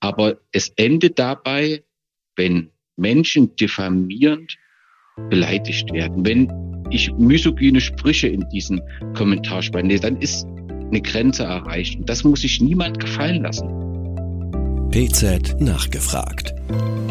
Aber 0.00 0.38
es 0.52 0.70
endet 0.76 1.18
dabei, 1.18 1.84
wenn 2.36 2.70
Menschen 2.96 3.54
diffamierend 3.56 4.56
beleidigt 5.28 5.92
werden, 5.92 6.24
wenn 6.24 6.50
ich 6.90 7.12
misogyne 7.12 7.80
Sprüche 7.80 8.28
in 8.28 8.48
diesen 8.48 8.80
Kommentarspalten 9.14 9.90
lese, 9.90 10.02
dann 10.02 10.16
ist 10.16 10.46
eine 10.46 11.02
Grenze 11.02 11.44
erreicht. 11.44 11.98
Und 11.98 12.08
das 12.08 12.24
muss 12.24 12.40
sich 12.40 12.60
niemand 12.60 12.98
gefallen 12.98 13.42
lassen. 13.42 13.68
PZ 14.90 15.60
nachgefragt. 15.60 16.54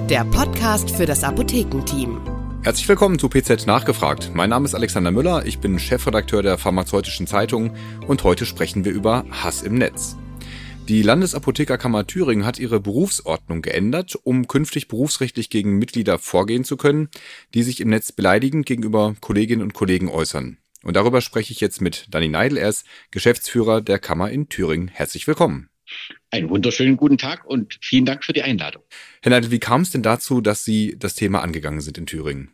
Der 0.10 0.26
Podcast 0.26 0.90
für 0.90 1.06
das 1.06 1.24
Apothekenteam. 1.24 2.20
Herzlich 2.64 2.90
willkommen 2.90 3.20
zu 3.20 3.30
PZ 3.30 3.68
Nachgefragt. 3.68 4.32
Mein 4.34 4.50
Name 4.50 4.66
ist 4.66 4.76
Alexander 4.76 5.12
Müller, 5.12 5.46
ich 5.46 5.60
bin 5.60 5.80
Chefredakteur 5.80 6.44
der 6.44 6.58
Pharmazeutischen 6.58 7.26
Zeitung 7.26 7.72
und 8.06 8.24
heute 8.26 8.46
sprechen 8.46 8.84
wir 8.84 8.92
über 8.92 9.24
Hass 9.32 9.62
im 9.62 9.76
Netz. 9.76 10.18
Die 10.90 11.04
Landesapothekerkammer 11.04 12.08
Thüringen 12.08 12.48
hat 12.48 12.58
ihre 12.58 12.80
Berufsordnung 12.80 13.62
geändert, 13.62 14.18
um 14.24 14.48
künftig 14.48 14.88
berufsrechtlich 14.88 15.52
gegen 15.52 15.78
Mitglieder 15.78 16.18
vorgehen 16.18 16.64
zu 16.64 16.78
können, 16.78 17.10
die 17.54 17.62
sich 17.62 17.80
im 17.80 17.90
Netz 17.90 18.12
beleidigend 18.12 18.66
gegenüber 18.66 19.16
Kolleginnen 19.22 19.62
und 19.62 19.76
Kollegen 19.76 20.10
äußern. 20.10 20.58
Und 20.82 20.96
darüber 20.96 21.22
spreche 21.22 21.54
ich 21.54 21.62
jetzt 21.62 21.80
mit 21.80 22.08
Danny 22.10 22.28
Neidl, 22.28 22.58
er 22.58 22.70
ist 22.70 22.88
Geschäftsführer 23.12 23.82
der 23.82 24.00
Kammer 24.00 24.32
in 24.32 24.50
Thüringen. 24.50 24.88
Herzlich 24.88 25.28
willkommen. 25.28 25.70
Einen 26.32 26.50
wunderschönen 26.50 26.98
guten 26.98 27.20
Tag 27.20 27.46
und 27.46 27.78
vielen 27.84 28.06
Dank 28.06 28.24
für 28.24 28.34
die 28.34 28.42
Einladung. 28.42 28.82
Herr 29.22 29.30
Neidl, 29.30 29.52
wie 29.52 29.60
kam 29.60 29.82
es 29.82 29.92
denn 29.92 30.02
dazu, 30.02 30.42
dass 30.42 30.66
Sie 30.66 30.96
das 30.98 31.14
Thema 31.14 31.44
angegangen 31.44 31.82
sind 31.82 32.00
in 32.00 32.08
Thüringen? 32.08 32.50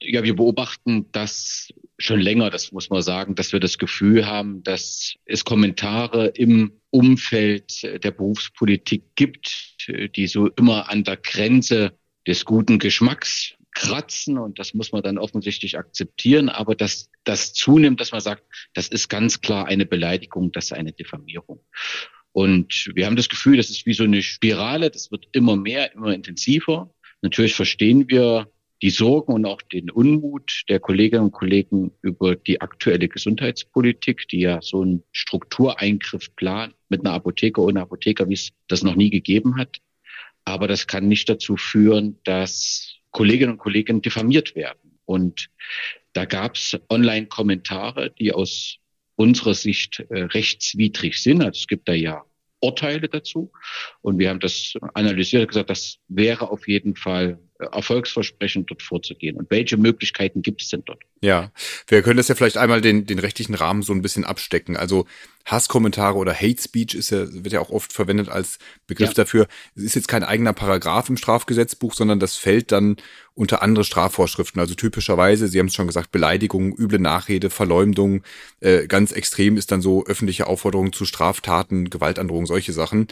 Ja, 0.00 0.24
wir 0.24 0.34
beobachten 0.34 1.06
das 1.12 1.72
schon 1.96 2.18
länger, 2.18 2.50
das 2.50 2.72
muss 2.72 2.90
man 2.90 3.02
sagen, 3.02 3.36
dass 3.36 3.52
wir 3.52 3.60
das 3.60 3.78
Gefühl 3.78 4.26
haben, 4.26 4.64
dass 4.64 5.14
es 5.26 5.44
Kommentare 5.44 6.26
im 6.34 6.72
Umfeld 6.90 7.82
der 7.82 8.10
Berufspolitik 8.10 9.04
gibt, 9.14 9.76
die 10.16 10.26
so 10.26 10.48
immer 10.48 10.88
an 10.88 11.04
der 11.04 11.16
Grenze 11.16 11.92
des 12.26 12.44
guten 12.44 12.78
Geschmacks 12.78 13.54
kratzen 13.74 14.38
und 14.38 14.58
das 14.58 14.74
muss 14.74 14.90
man 14.92 15.02
dann 15.02 15.18
offensichtlich 15.18 15.78
akzeptieren, 15.78 16.48
aber 16.48 16.74
dass 16.74 17.10
das 17.24 17.52
zunimmt, 17.52 18.00
dass 18.00 18.10
man 18.12 18.20
sagt, 18.20 18.42
das 18.74 18.88
ist 18.88 19.08
ganz 19.08 19.40
klar 19.40 19.66
eine 19.66 19.86
Beleidigung, 19.86 20.50
das 20.50 20.66
ist 20.66 20.72
eine 20.72 20.92
Diffamierung. 20.92 21.60
Und 22.32 22.90
wir 22.94 23.06
haben 23.06 23.16
das 23.16 23.28
Gefühl, 23.28 23.56
das 23.56 23.70
ist 23.70 23.86
wie 23.86 23.94
so 23.94 24.04
eine 24.04 24.22
Spirale, 24.22 24.90
das 24.90 25.10
wird 25.10 25.28
immer 25.32 25.56
mehr, 25.56 25.92
immer 25.94 26.12
intensiver. 26.12 26.92
Natürlich 27.22 27.54
verstehen 27.54 28.08
wir 28.08 28.50
die 28.82 28.90
Sorgen 28.90 29.32
und 29.32 29.44
auch 29.44 29.60
den 29.62 29.90
Unmut 29.90 30.62
der 30.68 30.78
Kolleginnen 30.78 31.24
und 31.24 31.32
Kollegen 31.32 31.92
über 32.02 32.36
die 32.36 32.60
aktuelle 32.60 33.08
Gesundheitspolitik, 33.08 34.28
die 34.28 34.40
ja 34.40 34.62
so 34.62 34.82
einen 34.82 35.02
Struktureingriff 35.12 36.34
plant 36.36 36.74
mit 36.88 37.00
einer 37.00 37.14
Apotheke 37.14 37.60
ohne 37.60 37.80
Apotheker, 37.80 38.28
wie 38.28 38.34
es 38.34 38.50
das 38.68 38.82
noch 38.82 38.94
nie 38.94 39.10
gegeben 39.10 39.56
hat. 39.56 39.78
Aber 40.44 40.68
das 40.68 40.86
kann 40.86 41.08
nicht 41.08 41.28
dazu 41.28 41.56
führen, 41.56 42.18
dass 42.24 42.94
Kolleginnen 43.10 43.52
und 43.52 43.58
Kollegen 43.58 44.00
diffamiert 44.00 44.54
werden. 44.54 44.98
Und 45.04 45.48
da 46.12 46.24
gab 46.24 46.54
es 46.54 46.78
Online-Kommentare, 46.88 48.10
die 48.10 48.32
aus 48.32 48.78
unserer 49.16 49.54
Sicht 49.54 50.04
äh, 50.10 50.22
rechtswidrig 50.22 51.20
sind. 51.20 51.42
Also 51.42 51.58
es 51.58 51.66
gibt 51.66 51.88
da 51.88 51.92
ja 51.92 52.24
Urteile 52.60 53.08
dazu. 53.08 53.50
Und 54.00 54.18
wir 54.18 54.30
haben 54.30 54.40
das 54.40 54.74
analysiert 54.94 55.42
und 55.42 55.48
gesagt, 55.48 55.70
das 55.70 55.98
wäre 56.08 56.50
auf 56.50 56.68
jeden 56.68 56.96
Fall 56.96 57.38
erfolgsversprechend 57.58 58.70
dort 58.70 58.82
vorzugehen. 58.82 59.36
Und 59.36 59.50
welche 59.50 59.76
Möglichkeiten 59.76 60.42
gibt 60.42 60.62
es 60.62 60.68
denn 60.68 60.82
dort? 60.84 61.02
Ja, 61.20 61.50
wir 61.88 62.02
können 62.02 62.16
das 62.16 62.28
ja 62.28 62.34
vielleicht 62.34 62.56
einmal 62.56 62.80
den, 62.80 63.06
den 63.06 63.18
rechtlichen 63.18 63.54
Rahmen 63.54 63.82
so 63.82 63.92
ein 63.92 64.02
bisschen 64.02 64.24
abstecken. 64.24 64.76
Also 64.76 65.06
Hasskommentare 65.44 66.16
oder 66.16 66.34
Hate 66.34 66.60
Speech 66.60 66.94
ist 66.94 67.10
ja, 67.10 67.26
wird 67.32 67.52
ja 67.52 67.60
auch 67.60 67.70
oft 67.70 67.92
verwendet 67.92 68.28
als 68.28 68.58
Begriff 68.86 69.08
ja. 69.08 69.14
dafür. 69.14 69.48
Es 69.74 69.82
ist 69.82 69.96
jetzt 69.96 70.08
kein 70.08 70.22
eigener 70.22 70.52
Paragraph 70.52 71.08
im 71.08 71.16
Strafgesetzbuch, 71.16 71.94
sondern 71.94 72.20
das 72.20 72.36
fällt 72.36 72.70
dann 72.70 72.96
unter 73.34 73.62
andere 73.62 73.84
Strafvorschriften. 73.84 74.60
Also 74.60 74.74
typischerweise, 74.74 75.46
Sie 75.46 75.60
haben 75.60 75.66
es 75.66 75.74
schon 75.74 75.86
gesagt, 75.86 76.10
Beleidigung, 76.10 76.76
üble 76.76 76.98
Nachrede, 76.98 77.50
Verleumdung. 77.50 78.22
Äh, 78.60 78.88
ganz 78.88 79.12
extrem 79.12 79.56
ist 79.56 79.70
dann 79.70 79.80
so 79.80 80.04
öffentliche 80.04 80.48
Aufforderung 80.48 80.92
zu 80.92 81.04
Straftaten, 81.04 81.88
Gewaltandrohung, 81.88 82.46
solche 82.46 82.72
Sachen. 82.72 83.06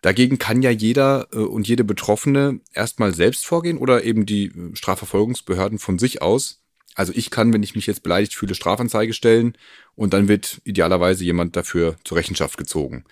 Dagegen 0.00 0.38
kann 0.38 0.62
ja 0.62 0.70
jeder 0.70 1.26
äh, 1.32 1.38
und 1.38 1.66
jede 1.66 1.82
Betroffene 1.82 2.60
erstmal 2.72 3.12
selbst 3.12 3.44
vorgehen 3.44 3.76
oder 3.76 3.91
eben 4.00 4.26
die 4.26 4.46
äh, 4.46 4.74
Strafverfolgungsbehörden 4.74 5.78
von 5.78 5.98
sich 5.98 6.22
aus. 6.22 6.62
Also 6.94 7.12
ich 7.14 7.30
kann, 7.30 7.52
wenn 7.52 7.62
ich 7.62 7.74
mich 7.74 7.86
jetzt 7.86 8.02
beleidigt 8.02 8.34
fühle, 8.34 8.54
Strafanzeige 8.54 9.14
stellen 9.14 9.56
und 9.94 10.12
dann 10.12 10.28
wird 10.28 10.60
idealerweise 10.64 11.24
jemand 11.24 11.56
dafür 11.56 11.96
zur 12.04 12.18
Rechenschaft 12.18 12.58
gezogen. 12.58 13.04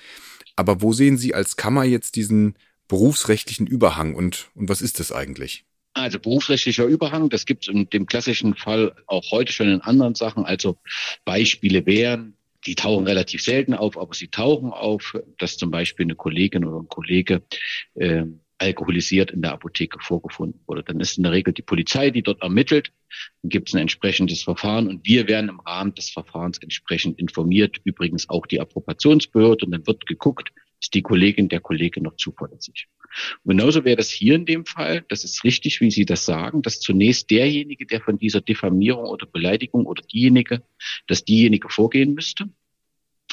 Aber 0.57 0.83
wo 0.83 0.93
sehen 0.93 1.17
Sie 1.17 1.35
als 1.35 1.57
Kammer 1.57 1.85
jetzt 1.85 2.17
diesen 2.17 2.57
berufsrechtlichen 2.89 3.67
Überhang 3.67 4.15
und, 4.15 4.49
und 4.55 4.69
was 4.69 4.83
ist 4.83 5.01
das 5.01 5.13
eigentlich? 5.13 5.65
Also 5.93 6.19
berufsrechtlicher 6.19 6.85
Überhang, 6.85 7.31
das 7.31 7.47
gibt 7.47 7.65
es 7.65 7.69
in 7.69 7.89
dem 7.89 8.07
klassischen 8.07 8.55
Fall 8.55 8.95
auch 9.07 9.31
heute 9.31 9.53
schon 9.53 9.69
in 9.69 9.81
anderen 9.81 10.15
Sachen. 10.15 10.45
Also 10.45 10.77
Beispiele 11.25 11.87
wären, 11.87 12.37
die 12.67 12.75
tauchen 12.75 13.07
relativ 13.07 13.43
selten 13.43 13.75
auf, 13.75 13.97
aber 13.97 14.15
sie 14.15 14.29
tauchen 14.29 14.71
auf, 14.73 15.17
dass 15.39 15.57
zum 15.57 15.71
Beispiel 15.71 16.05
eine 16.05 16.15
Kollegin 16.15 16.65
oder 16.65 16.81
ein 16.81 16.89
Kollege 16.89 17.43
äh, 17.95 18.25
alkoholisiert 18.61 19.31
in 19.31 19.43
der 19.43 19.53
Apotheke 19.53 19.99
vorgefunden 20.01 20.61
wurde. 20.67 20.83
Dann 20.83 21.01
ist 21.01 21.17
in 21.17 21.25
der 21.25 21.33
Regel 21.33 21.55
die 21.55 21.63
Polizei, 21.63 22.11
die 22.11 22.23
dort 22.23 22.43
ermittelt. 22.43 22.93
Dann 23.43 23.49
gibt 23.49 23.69
es 23.69 23.75
ein 23.75 23.81
entsprechendes 23.81 24.43
Verfahren 24.43 24.87
und 24.87 25.07
wir 25.07 25.27
werden 25.29 25.49
im 25.49 25.61
Rahmen 25.61 25.95
des 25.95 26.11
Verfahrens 26.11 26.59
entsprechend 26.59 27.19
informiert. 27.19 27.81
Übrigens 27.85 28.29
auch 28.29 28.47
die 28.47 28.61
Approbationsbehörde 28.61 29.65
und 29.65 29.73
dann 29.73 29.87
wird 29.87 30.07
geguckt, 30.07 30.53
ist 30.81 30.95
die 30.95 31.03
Kollegin 31.03 31.49
der 31.49 31.61
Kollege 31.61 32.03
noch 32.03 32.17
zuverlässig. 32.17 32.89
Genauso 33.45 33.85
wäre 33.85 33.97
das 33.97 34.11
hier 34.11 34.35
in 34.35 34.47
dem 34.47 34.65
Fall. 34.65 35.05
Das 35.09 35.25
ist 35.25 35.45
richtig, 35.45 35.81
wie 35.81 35.91
Sie 35.91 36.05
das 36.05 36.25
sagen, 36.25 36.63
dass 36.63 36.81
zunächst 36.81 37.31
derjenige, 37.31 37.87
der 37.87 38.01
von 38.01 38.19
dieser 38.19 38.41
Diffamierung 38.41 39.07
oder 39.07 39.27
Beleidigung 39.27 39.87
oder 39.87 40.03
diejenige, 40.03 40.63
dass 41.07 41.25
diejenige 41.25 41.69
vorgehen 41.69 42.15
müsste. 42.15 42.49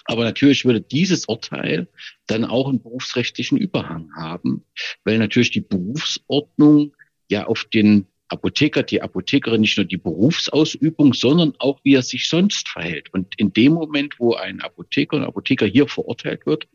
Aber 0.07 0.23
natürlich 0.23 0.65
würde 0.65 0.81
dieses 0.81 1.25
Urteil 1.25 1.87
dann 2.27 2.45
auch 2.45 2.69
einen 2.69 2.81
berufsrechtlichen 2.81 3.57
Überhang 3.57 4.09
haben, 4.15 4.63
weil 5.03 5.17
natürlich 5.17 5.51
die 5.51 5.61
Berufsordnung 5.61 6.95
ja 7.29 7.45
auf 7.45 7.65
den 7.65 8.07
Apotheker, 8.29 8.83
die 8.83 9.01
Apothekerin 9.01 9.61
nicht 9.61 9.77
nur 9.77 9.85
die 9.85 9.97
Berufsausübung, 9.97 11.13
sondern 11.13 11.53
auch 11.59 11.79
wie 11.83 11.93
er 11.93 12.01
sich 12.01 12.27
sonst 12.27 12.67
verhält. 12.67 13.13
Und 13.13 13.33
in 13.37 13.53
dem 13.53 13.73
Moment, 13.73 14.15
wo 14.17 14.33
ein 14.33 14.61
Apotheker 14.61 15.17
und 15.17 15.23
Apotheker 15.23 15.65
hier 15.65 15.87
verurteilt 15.87 16.45
wird, 16.45 16.67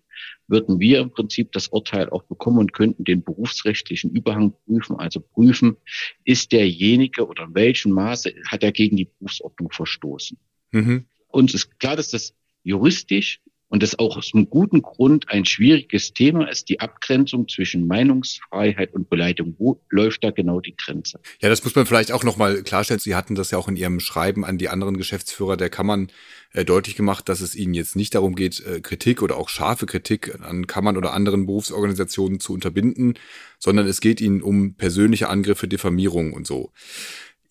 würden 0.47 0.79
wir 0.81 1.01
im 1.01 1.11
Prinzip 1.11 1.53
das 1.53 1.69
Urteil 1.69 2.11
auch 2.11 2.23
bekommen 2.25 2.59
und 2.59 2.73
könnten 2.73 3.05
den 3.05 3.23
berufsrechtlichen 3.23 4.11
Überhang 4.11 4.55
prüfen, 4.67 4.97
also 4.97 5.21
prüfen, 5.21 5.77
ist 6.25 6.53
derjenige 6.53 7.27
oder 7.27 7.45
in 7.45 7.55
welchem 7.55 7.93
Maße 7.93 8.35
hat 8.47 8.63
er 8.63 8.73
gegen 8.73 8.97
die 8.97 9.07
Berufsordnung 9.07 9.71
verstoßen. 9.73 10.39
Mhm. 10.73 11.07
Uns 11.29 11.55
ist 11.55 11.79
klar, 11.81 11.97
dass 11.97 12.11
das 12.11 12.35
juristisch 12.63 13.41
und 13.73 13.83
das 13.83 13.99
auch 13.99 14.19
aus 14.19 14.33
einem 14.35 14.51
guten 14.51 14.83
Grund 14.83 15.31
ein 15.31 15.47
schwieriges 15.47 16.13
Thema 16.13 16.47
ist, 16.51 16.69
die 16.69 16.81
Abgrenzung 16.81 17.49
zwischen 17.49 17.87
Meinungsfreiheit 17.87 18.93
und 18.93 19.09
Beleidigung. 19.09 19.55
Wo 19.59 19.81
läuft 19.89 20.23
da 20.25 20.31
genau 20.31 20.61
die 20.61 20.77
Grenze? 20.77 21.21
Ja, 21.41 21.49
das 21.49 21.65
muss 21.65 21.75
man 21.75 21.87
vielleicht 21.87 22.13
auch 22.13 22.23
nochmal 22.23 22.65
klarstellen. 22.65 23.01
Sie 23.01 23.15
hatten 23.15 23.35
das 23.35 23.51
ja 23.51 23.57
auch 23.57 23.69
in 23.69 23.77
Ihrem 23.77 23.99
Schreiben 23.99 24.45
an 24.45 24.59
die 24.59 24.69
anderen 24.69 24.99
Geschäftsführer 24.99 25.57
der 25.57 25.71
Kammern 25.71 26.09
äh, 26.53 26.67
deutlich 26.67 26.97
gemacht, 26.97 27.31
dass 27.31 27.41
es 27.41 27.55
Ihnen 27.55 27.73
jetzt 27.73 27.97
nicht 27.97 28.15
darum 28.15 28.35
geht, 28.35 28.61
äh, 28.61 28.83
Kritik 28.83 29.23
oder 29.23 29.39
auch 29.39 29.49
scharfe 29.49 29.87
Kritik 29.87 30.39
an 30.43 30.67
Kammern 30.67 30.99
oder 30.99 31.15
anderen 31.15 31.47
Berufsorganisationen 31.47 32.41
zu 32.41 32.53
unterbinden, 32.53 33.15
sondern 33.59 33.87
es 33.87 34.03
geht 34.03 34.21
Ihnen 34.21 34.43
um 34.43 34.75
persönliche 34.75 35.31
Angriffe, 35.31 35.67
Diffamierung 35.67 36.35
und 36.35 36.47
so. 36.47 36.73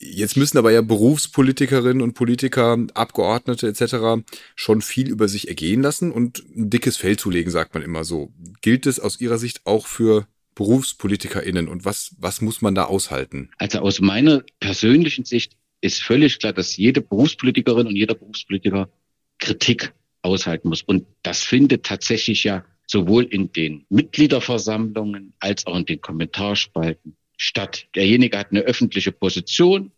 Jetzt 0.04 0.36
müssen 0.36 0.58
aber 0.58 0.72
ja 0.72 0.82
Berufspolitikerinnen 0.82 2.02
und 2.02 2.14
Politiker, 2.14 2.78
Abgeordnete 2.96 3.68
etc. 3.68 4.26
schon 4.56 4.82
viel 4.82 5.08
über 5.08 5.28
sich 5.28 5.48
ergehen 5.48 5.84
lassen 5.84 6.12
und 6.12 6.44
ein 6.56 6.72
dickes 6.72 6.98
Fell 6.98 7.18
zulegen, 7.18 7.52
sagt 7.52 7.76
man 7.76 7.84
immer 7.84 8.04
so. 8.04 8.34
Gilt 8.62 8.88
es 8.88 9.00
aus 9.00 9.22
Ihrer 9.22 9.38
Sicht 9.38 9.62
auch 9.66 9.86
für 9.86 10.28
BerufspolitikerInnen 10.56 11.68
und 11.68 11.86
was, 11.86 12.16
was 12.18 12.42
muss 12.42 12.62
man 12.64 12.74
da 12.74 12.86
aushalten? 12.86 13.52
Also 13.58 13.80
aus 13.80 14.02
meiner 14.02 14.44
persönlichen 14.60 15.24
Sicht 15.24 15.56
ist 15.82 16.02
völlig 16.02 16.40
klar, 16.40 16.54
dass 16.54 16.78
jede 16.78 17.02
Berufspolitikerin 17.02 17.86
und 17.86 17.96
jeder 17.96 18.16
Berufspolitiker 18.16 18.90
Kritik 19.38 19.94
aushalten 20.24 20.70
muss. 20.70 20.82
Und 20.82 21.06
das 21.22 21.44
findet 21.44 21.86
tatsächlich 21.86 22.44
ja 22.44 22.66
sowohl 22.88 23.24
in 23.26 23.52
den 23.52 23.86
Mitgliederversammlungen 23.90 25.34
als 25.40 25.66
auch 25.68 25.78
in 25.78 25.86
den 25.86 26.02
Kommentarspalten 26.02 27.16
statt. 27.42 27.88
Derjenige 27.96 28.38
hat 28.38 28.52
eine 28.52 28.62
öffentliche 28.62 29.12
Position, 29.12 29.92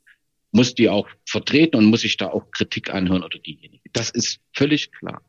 muss 0.52 0.76
die 0.76 0.88
auch 0.88 1.10
vertreten 1.26 1.76
und 1.76 1.86
muss 1.86 2.02
sich 2.02 2.16
da 2.16 2.28
auch 2.28 2.50
Kritik 2.52 2.90
anhören 2.90 3.24
oder 3.24 3.38
diejenige. 3.38 3.90
Das 3.92 4.10
ist 4.12 4.40
völlig 4.54 4.92
klar. 4.94 5.22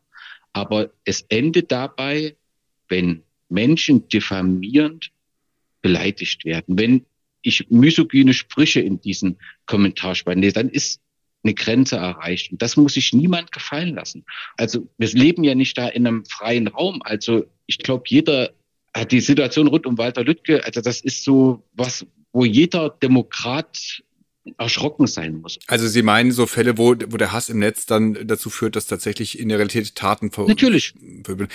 Aber 0.52 0.90
es 1.04 1.22
endet 1.28 1.72
dabei, 1.72 2.36
wenn 2.88 3.22
Menschen 3.48 4.06
diffamierend 4.08 5.10
beleidigt 5.82 6.44
werden, 6.44 6.78
wenn 6.78 7.04
ich 7.42 7.68
misogyne 7.68 8.32
Sprüche 8.32 8.80
in 8.80 9.00
diesen 9.00 9.36
Kommentarspalten 9.66 10.42
lese, 10.42 10.54
dann 10.54 10.68
ist 10.68 11.00
eine 11.42 11.54
Grenze 11.54 11.96
erreicht. 11.96 12.52
Und 12.52 12.62
das 12.62 12.76
muss 12.76 12.94
sich 12.94 13.12
niemand 13.12 13.50
gefallen 13.50 13.94
lassen. 13.96 14.24
Also 14.56 14.88
wir 14.98 15.08
leben 15.08 15.42
ja 15.42 15.56
nicht 15.56 15.76
da 15.76 15.88
in 15.88 16.06
einem 16.06 16.24
freien 16.24 16.68
Raum. 16.68 17.02
Also 17.04 17.44
ich 17.66 17.78
glaube, 17.78 18.04
jeder 18.06 18.52
die 19.10 19.20
Situation 19.20 19.66
rund 19.66 19.86
um 19.86 19.98
Walter 19.98 20.22
Lüttke, 20.22 20.64
also 20.64 20.80
das 20.80 21.00
ist 21.00 21.24
so 21.24 21.64
was, 21.74 22.06
wo 22.32 22.44
jeder 22.44 22.90
Demokrat 22.90 24.02
erschrocken 24.58 25.06
sein 25.06 25.40
muss. 25.40 25.58
Also 25.68 25.88
Sie 25.88 26.02
meinen 26.02 26.32
so 26.32 26.46
Fälle, 26.46 26.76
wo, 26.76 26.94
wo 27.08 27.16
der 27.16 27.32
Hass 27.32 27.48
im 27.48 27.58
Netz 27.58 27.86
dann 27.86 28.26
dazu 28.26 28.50
führt, 28.50 28.76
dass 28.76 28.86
tatsächlich 28.86 29.38
in 29.38 29.48
der 29.48 29.58
Realität 29.58 29.94
Taten 29.94 30.30
ver 30.30 30.46
Natürlich. 30.46 30.94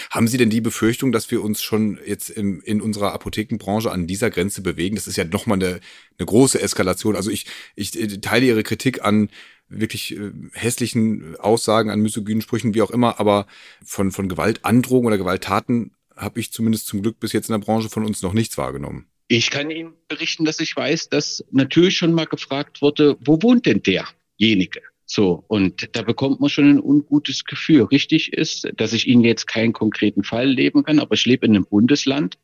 Haben 0.09 0.27
Sie 0.27 0.37
denn 0.37 0.49
die 0.49 0.61
Befürchtung, 0.61 1.11
dass 1.11 1.29
wir 1.29 1.43
uns 1.43 1.61
schon 1.61 1.99
jetzt 2.05 2.29
im, 2.29 2.61
in 2.61 2.81
unserer 2.81 3.13
Apothekenbranche 3.13 3.91
an 3.91 4.07
dieser 4.07 4.29
Grenze 4.29 4.61
bewegen? 4.61 4.95
Das 4.95 5.07
ist 5.07 5.17
ja 5.17 5.23
nochmal 5.23 5.59
eine, 5.59 5.79
eine 6.17 6.25
große 6.25 6.59
Eskalation. 6.59 7.15
Also 7.15 7.29
ich, 7.29 7.45
ich 7.75 7.91
teile 8.21 8.47
Ihre 8.47 8.63
Kritik 8.63 9.05
an 9.05 9.29
wirklich 9.67 10.17
äh, 10.17 10.31
hässlichen 10.53 11.35
Aussagen, 11.37 11.91
an 11.91 11.99
misogynen 11.99 12.41
Sprüchen, 12.41 12.73
wie 12.73 12.81
auch 12.81 12.89
immer, 12.89 13.19
aber 13.19 13.45
von, 13.85 14.11
von 14.11 14.27
Gewaltandrohung 14.27 15.05
oder 15.05 15.19
Gewalttaten 15.19 15.91
habe 16.19 16.39
ich 16.39 16.51
zumindest 16.51 16.87
zum 16.87 17.01
Glück 17.01 17.19
bis 17.19 17.33
jetzt 17.33 17.49
in 17.49 17.53
der 17.53 17.65
Branche 17.65 17.89
von 17.89 18.05
uns 18.05 18.21
noch 18.21 18.33
nichts 18.33 18.57
wahrgenommen. 18.57 19.07
Ich 19.27 19.49
kann 19.51 19.71
Ihnen 19.71 19.93
berichten, 20.07 20.43
dass 20.45 20.59
ich 20.59 20.75
weiß, 20.75 21.09
dass 21.09 21.43
natürlich 21.51 21.97
schon 21.97 22.13
mal 22.13 22.25
gefragt 22.25 22.81
wurde, 22.81 23.17
wo 23.21 23.41
wohnt 23.41 23.65
denn 23.65 23.81
derjenige? 23.83 24.81
So, 25.05 25.43
und 25.47 25.89
da 25.95 26.03
bekommt 26.03 26.39
man 26.39 26.49
schon 26.49 26.69
ein 26.69 26.79
ungutes 26.79 27.45
Gefühl. 27.45 27.83
Richtig 27.83 28.33
ist, 28.33 28.67
dass 28.77 28.93
ich 28.93 29.07
Ihnen 29.07 29.23
jetzt 29.23 29.47
keinen 29.47 29.73
konkreten 29.73 30.23
Fall 30.23 30.47
leben 30.47 30.83
kann, 30.83 30.99
aber 30.99 31.15
ich 31.15 31.25
lebe 31.25 31.45
in 31.45 31.55
einem 31.55 31.65
Bundesland. 31.65 32.37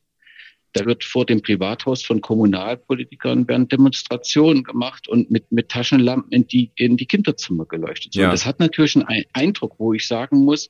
Da 0.73 0.85
wird 0.85 1.03
vor 1.03 1.25
dem 1.25 1.41
Privathaus 1.41 2.03
von 2.03 2.21
Kommunalpolitikern 2.21 3.47
werden 3.47 3.67
Demonstrationen 3.67 4.63
gemacht 4.63 5.07
und 5.07 5.31
mit, 5.31 5.51
mit 5.51 5.69
Taschenlampen 5.69 6.31
in 6.31 6.47
die, 6.47 6.71
in 6.75 6.97
die 6.97 7.05
Kinderzimmer 7.05 7.65
geleuchtet. 7.65 8.13
So, 8.13 8.21
ja. 8.21 8.31
Das 8.31 8.45
hat 8.45 8.59
natürlich 8.59 8.95
einen 8.95 9.25
Eindruck, 9.33 9.75
wo 9.77 9.93
ich 9.93 10.05
sagen 10.05 10.43
muss, 10.43 10.69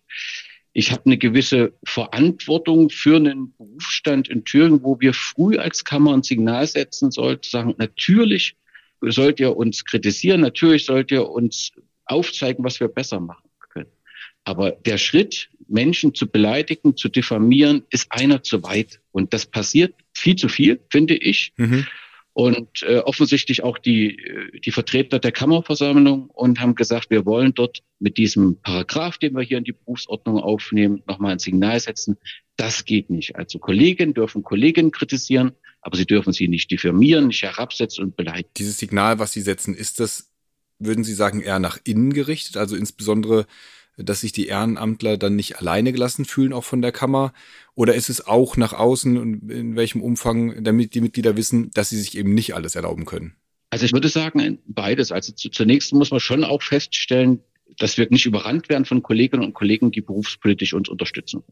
ich 0.77 0.91
habe 0.91 1.03
eine 1.05 1.17
gewisse 1.17 1.71
Verantwortung 1.85 2.89
für 2.89 3.15
einen 3.15 3.55
Berufsstand 3.55 4.27
in 4.27 4.43
Thüringen, 4.43 4.83
wo 4.83 4.99
wir 4.99 5.13
früh 5.13 5.57
als 5.57 5.85
Kammer 5.85 6.13
ein 6.13 6.21
Signal 6.21 6.67
setzen 6.67 7.11
sollten, 7.11 7.49
sagen, 7.49 7.75
natürlich 7.77 8.57
sollt 8.99 9.39
ihr 9.39 9.55
uns 9.55 9.85
kritisieren, 9.85 10.41
natürlich 10.41 10.83
sollt 10.83 11.11
ihr 11.11 11.29
uns 11.29 11.71
aufzeigen, 12.07 12.65
was 12.65 12.81
wir 12.81 12.89
besser 12.89 13.21
machen 13.21 13.49
können. 13.69 13.89
Aber 14.43 14.71
der 14.71 14.97
Schritt, 14.97 15.49
Menschen 15.69 16.13
zu 16.13 16.27
beleidigen, 16.27 16.97
zu 16.97 17.07
diffamieren, 17.07 17.83
ist 17.89 18.07
einer 18.09 18.43
zu 18.43 18.61
weit. 18.63 18.99
Und 19.13 19.33
das 19.33 19.45
passiert 19.45 19.95
viel 20.13 20.35
zu 20.35 20.49
viel, 20.49 20.81
finde 20.89 21.15
ich. 21.15 21.53
Mhm 21.55 21.87
und 22.35 22.83
äh, 22.83 22.97
offensichtlich 22.97 23.63
auch 23.63 23.77
die, 23.77 24.19
äh, 24.19 24.59
die 24.59 24.71
Vertreter 24.71 25.19
der 25.19 25.31
Kammerversammlung 25.31 26.29
und 26.29 26.59
haben 26.59 26.75
gesagt, 26.75 27.09
wir 27.09 27.25
wollen 27.25 27.53
dort 27.53 27.81
mit 27.99 28.17
diesem 28.17 28.57
Paragraph, 28.61 29.17
den 29.17 29.33
wir 29.37 29.41
hier 29.41 29.57
in 29.57 29.63
die 29.63 29.71
Berufsordnung 29.71 30.39
aufnehmen, 30.39 31.01
nochmal 31.07 31.31
ein 31.31 31.39
Signal 31.39 31.79
setzen. 31.79 32.17
Das 32.57 32.83
geht 32.83 33.09
nicht. 33.09 33.37
Also 33.37 33.57
Kollegen 33.57 34.13
dürfen 34.13 34.43
Kolleginnen 34.43 34.91
kritisieren, 34.91 35.53
aber 35.79 35.95
sie 35.95 36.05
dürfen 36.05 36.33
sie 36.33 36.49
nicht 36.49 36.69
diffamieren, 36.69 37.27
nicht 37.27 37.41
herabsetzen 37.41 38.03
und 38.03 38.17
beleidigen. 38.17 38.49
Dieses 38.57 38.79
Signal, 38.79 39.17
was 39.17 39.31
Sie 39.31 39.41
setzen, 39.41 39.73
ist 39.73 40.01
das, 40.01 40.29
würden 40.77 41.05
Sie 41.05 41.13
sagen, 41.13 41.39
eher 41.39 41.59
nach 41.59 41.79
innen 41.85 42.11
gerichtet? 42.11 42.57
Also 42.57 42.75
insbesondere 42.75 43.45
dass 43.97 44.21
sich 44.21 44.31
die 44.31 44.47
Ehrenamtler 44.47 45.17
dann 45.17 45.35
nicht 45.35 45.59
alleine 45.59 45.93
gelassen 45.93 46.25
fühlen, 46.25 46.53
auch 46.53 46.63
von 46.63 46.81
der 46.81 46.91
Kammer? 46.91 47.33
Oder 47.75 47.95
ist 47.95 48.09
es 48.09 48.25
auch 48.25 48.57
nach 48.57 48.73
außen 48.73 49.17
und 49.17 49.51
in 49.51 49.75
welchem 49.75 50.01
Umfang, 50.01 50.63
damit 50.63 50.95
die 50.95 51.01
Mitglieder 51.01 51.37
wissen, 51.37 51.71
dass 51.71 51.89
sie 51.89 51.97
sich 51.99 52.17
eben 52.17 52.33
nicht 52.33 52.55
alles 52.55 52.75
erlauben 52.75 53.05
können? 53.05 53.35
Also 53.69 53.85
ich 53.85 53.93
würde 53.93 54.09
sagen, 54.09 54.59
beides. 54.67 55.11
Also 55.11 55.33
zunächst 55.33 55.93
muss 55.93 56.11
man 56.11 56.19
schon 56.19 56.43
auch 56.43 56.61
feststellen, 56.61 57.41
dass 57.77 57.97
wir 57.97 58.07
nicht 58.09 58.25
überrannt 58.25 58.69
werden 58.69 58.85
von 58.85 59.03
Kolleginnen 59.03 59.43
und 59.43 59.53
Kollegen, 59.53 59.91
die 59.91 60.01
berufspolitisch 60.01 60.73
uns 60.73 60.87
unterstützen. 60.87 61.43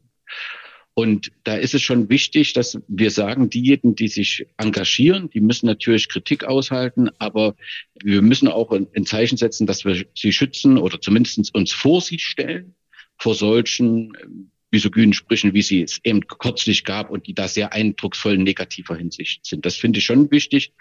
Und 0.96 1.32
da 1.44 1.56
ist 1.56 1.74
es 1.74 1.82
schon 1.82 2.10
wichtig, 2.10 2.54
dass 2.54 2.80
wir 2.88 3.10
sagen, 3.10 3.50
diejenigen, 3.50 3.96
die 3.96 4.08
sich 4.08 4.46
engagieren, 4.58 5.30
die 5.30 5.42
müssen 5.42 5.66
natürlich 5.66 6.08
Kritik 6.08 6.44
aushalten, 6.44 7.10
aber 7.18 7.56
wir 8.04 8.22
müssen 8.22 8.48
auch 8.48 8.72
ein 8.72 9.06
Zeichen 9.06 9.38
setzen, 9.38 9.66
dass 9.66 9.86
wir 9.86 10.06
sie 10.16 10.32
schützen 10.32 10.78
oder 10.78 11.02
zumindest 11.02 11.54
uns 11.56 11.72
vor 11.72 12.02
sie 12.02 12.20
stellen, 12.20 12.76
vor 13.18 13.34
solchen 13.34 14.14
ähm, 14.22 14.52
misogynen 14.70 15.14
Sprüchen, 15.14 15.54
wie 15.54 15.62
sie 15.62 15.84
es 15.84 16.00
eben 16.04 16.22
kürzlich 16.28 16.84
gab 16.84 17.10
und 17.10 17.28
die 17.28 17.34
da 17.34 17.48
sehr 17.48 17.74
eindrucksvoll 17.74 18.34
in 18.34 18.44
negativer 18.44 18.96
Hinsicht 18.96 19.46
sind. 19.46 19.66
Das 19.66 19.76
finde 19.76 20.00
ich 20.00 20.06
schon 20.06 20.30
wichtig, 20.32 20.74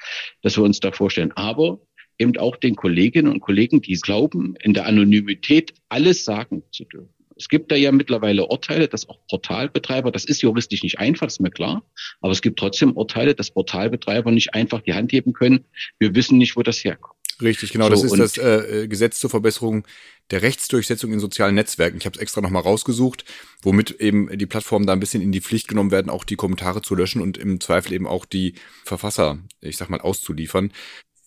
dass 0.43 0.57
wir 0.57 0.65
uns 0.65 0.81
da 0.81 0.93
vorstellen. 0.93 1.33
Aber 1.33 1.81
eben 2.19 2.37
auch 2.39 2.57
den 2.57 2.75
Kolleginnen 2.75 3.31
und 3.31 3.41
Kollegen, 3.41 3.83
die 3.83 3.95
glauben, 3.95 4.57
in 4.61 4.75
der 4.75 4.87
Anonymität 4.87 5.75
alles 5.89 6.25
sagen 6.25 6.63
zu 6.71 6.85
dürfen. 6.85 7.22
Es 7.37 7.49
gibt 7.49 7.71
da 7.71 7.77
ja 7.77 7.93
mittlerweile 7.93 8.47
Urteile, 8.47 8.89
dass 8.89 9.09
auch 9.09 9.19
Portalbetreiber, 9.29 10.11
das 10.11 10.25
ist 10.25 10.43
juristisch 10.43 10.83
nicht 10.83 10.99
einfach, 10.99 11.27
ist 11.27 11.41
mir 11.41 11.51
klar, 11.51 11.83
aber 12.21 12.33
es 12.33 12.43
gibt 12.43 12.59
trotzdem 12.59 12.93
Urteile, 12.93 13.35
dass 13.35 13.51
Portalbetreiber 13.51 14.31
nicht 14.31 14.55
einfach 14.55 14.81
die 14.81 14.95
Hand 14.95 15.13
heben 15.13 15.33
können. 15.33 15.65
Wir 15.99 16.15
wissen 16.15 16.39
nicht, 16.39 16.57
wo 16.57 16.63
das 16.63 16.85
herkommt. 16.85 17.17
Richtig, 17.41 17.73
genau. 17.73 17.87
So, 17.87 18.03
das 18.03 18.05
ist 18.05 18.37
das 18.37 18.39
äh, 18.39 18.89
Gesetz 18.89 19.19
zur 19.19 19.31
Verbesserung 19.31 19.85
der 20.31 20.43
Rechtsdurchsetzung 20.43 21.13
in 21.13 21.21
sozialen 21.21 21.55
Netzwerken. 21.55 21.99
Ich 21.99 22.07
habe 22.07 22.17
es 22.17 22.23
extra 22.23 22.41
nochmal 22.41 22.63
rausgesucht, 22.63 23.25
womit 23.63 23.91
eben 24.01 24.37
die 24.39 24.47
Plattformen 24.47 24.87
da 24.87 24.93
ein 24.93 25.01
bisschen 25.01 25.23
in 25.23 25.33
die 25.33 25.41
Pflicht 25.41 25.69
genommen 25.69 25.91
werden, 25.91 26.11
auch 26.11 26.25
die 26.25 26.37
Kommentare 26.37 26.83
zu 26.83 26.95
löschen 26.95 27.21
und 27.21 27.37
im 27.37 27.61
Zweifel 27.61 27.93
eben 27.93 28.07
auch 28.07 28.25
die 28.25 28.55
Verfasser, 28.85 29.39
ich 29.61 29.77
sag 29.77 29.91
mal, 29.91 30.01
auszuliefern. 30.01 30.73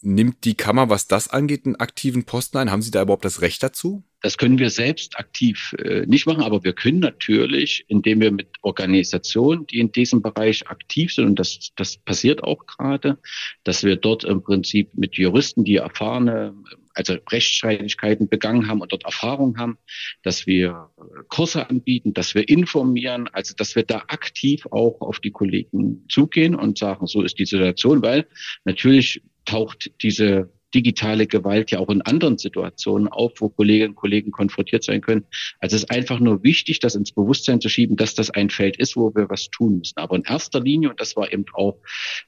Nimmt 0.05 0.45
die 0.45 0.53
Kammer, 0.53 0.89
was 0.89 1.07
das 1.07 1.27
angeht, 1.27 1.65
einen 1.65 1.77
aktiven 1.77 2.25
Posten 2.25 2.57
ein? 2.57 2.69
Haben 2.69 2.83
Sie 2.83 2.91
da 2.91 3.01
überhaupt 3.01 3.25
das 3.25 3.41
Recht 3.41 3.63
dazu? 3.63 4.03
Das 4.21 4.37
können 4.37 4.59
wir 4.59 4.69
selbst 4.69 5.17
aktiv 5.17 5.75
äh, 5.79 6.05
nicht 6.05 6.27
machen, 6.27 6.43
aber 6.43 6.63
wir 6.63 6.73
können 6.73 6.99
natürlich, 6.99 7.85
indem 7.87 8.21
wir 8.21 8.31
mit 8.31 8.47
Organisationen, 8.61 9.65
die 9.65 9.79
in 9.79 9.91
diesem 9.91 10.21
Bereich 10.21 10.67
aktiv 10.67 11.11
sind, 11.11 11.25
und 11.25 11.39
das, 11.39 11.71
das 11.75 11.97
passiert 11.97 12.43
auch 12.43 12.67
gerade, 12.67 13.17
dass 13.63 13.83
wir 13.83 13.95
dort 13.95 14.23
im 14.23 14.43
Prinzip 14.43 14.89
mit 14.93 15.15
Juristen, 15.15 15.63
die 15.63 15.77
erfahrene, 15.77 16.53
also 16.93 17.17
Rechtsstreitigkeiten 17.31 18.29
begangen 18.29 18.67
haben 18.67 18.81
und 18.81 18.91
dort 18.91 19.05
Erfahrung 19.05 19.57
haben, 19.57 19.79
dass 20.21 20.45
wir 20.45 20.91
Kurse 21.29 21.67
anbieten, 21.69 22.13
dass 22.13 22.35
wir 22.35 22.47
informieren, 22.47 23.27
also 23.33 23.55
dass 23.55 23.75
wir 23.75 23.83
da 23.83 24.03
aktiv 24.07 24.67
auch 24.71 25.01
auf 25.01 25.19
die 25.19 25.31
Kollegen 25.31 26.05
zugehen 26.09 26.53
und 26.53 26.77
sagen, 26.77 27.07
so 27.07 27.23
ist 27.23 27.39
die 27.39 27.45
Situation, 27.45 28.03
weil 28.03 28.27
natürlich 28.65 29.23
taucht 29.45 29.91
diese 30.01 30.49
digitale 30.75 31.25
Gewalt 31.25 31.71
ja 31.71 31.79
auch 31.79 31.89
in 31.89 32.01
anderen 32.01 32.37
Situationen 32.37 33.07
auf, 33.07 33.31
wo 33.39 33.49
Kolleginnen 33.49 33.91
und 33.91 33.95
Kollegen 33.95 34.31
konfrontiert 34.31 34.83
sein 34.83 34.99
können. 34.99 35.25
Also 35.59 35.77
es 35.77 35.83
ist 35.83 35.89
einfach 35.91 36.19
nur 36.19 36.43
wichtig, 36.43 36.79
das 36.79 36.95
ins 36.95 37.13
Bewusstsein 37.13 37.61
zu 37.61 37.69
schieben, 37.69 37.95
dass 37.95 38.13
das 38.13 38.29
ein 38.29 38.49
Feld 38.49 38.77
ist, 38.77 38.97
wo 38.97 39.15
wir 39.15 39.29
was 39.29 39.49
tun 39.49 39.77
müssen. 39.79 39.97
Aber 39.97 40.17
in 40.17 40.23
erster 40.23 40.59
Linie, 40.59 40.89
und 40.89 40.99
das 40.99 41.15
war 41.15 41.31
eben 41.31 41.45
auch 41.53 41.77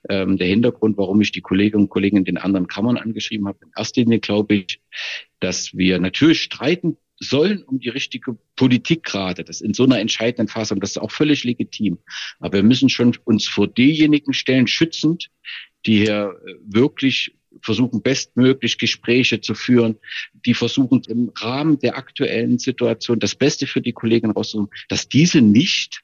ähm, 0.10 0.38
der 0.38 0.48
Hintergrund, 0.48 0.98
warum 0.98 1.19
ich 1.19 1.34
die 1.34 1.41
Kolleginnen 1.41 1.84
und 1.84 1.89
Kollegen 1.89 2.18
in 2.18 2.25
den 2.25 2.38
anderen 2.38 2.68
Kammern 2.68 2.98
angeschrieben 2.98 3.48
habe, 3.48 3.60
in 3.63 3.72
erster 3.75 4.01
Linie 4.01 4.20
glaube 4.20 4.56
ich, 4.56 4.80
dass 5.41 5.75
wir 5.75 6.00
natürlich 6.00 6.41
streiten 6.41 6.98
sollen 7.20 7.63
um 7.63 7.80
die 7.80 7.89
richtige 7.89 8.38
Politik 8.56 9.03
gerade. 9.03 9.44
Das 9.44 9.62
in 9.62 9.74
so 9.74 9.84
einer 9.84 10.00
entscheidenden 10.00 10.48
Phase 10.48 10.74
und 10.74 10.82
das 10.82 10.91
ist 10.91 10.98
auch 10.98 11.12
völlig 11.12 11.44
legitim. 11.44 11.98
Aber 12.39 12.58
wir 12.58 12.63
müssen 12.63 12.89
schon 12.89 13.18
uns 13.25 13.48
vor 13.48 13.68
diejenigen 13.68 14.34
stellen, 14.34 14.68
schützend, 14.68 15.30
die 15.88 16.00
hier 16.00 16.39
äh, 16.46 16.53
wirklich 16.65 17.34
versuchen 17.62 18.03
bestmöglich 18.03 18.77
Gespräche 18.77 19.41
zu 19.41 19.56
führen, 19.56 19.98
die 20.46 20.53
versuchen 20.53 21.01
im 21.08 21.32
Rahmen 21.36 21.79
der 21.79 21.98
aktuellen 21.98 22.60
Situation 22.60 23.20
das 23.20 23.34
Beste 23.34 23.65
für 23.65 23.82
die 23.82 23.94
Kollegen 23.94 24.32
rauszuholen, 24.32 24.70
dass 24.89 25.10
diese 25.10 25.41
nicht 25.41 26.03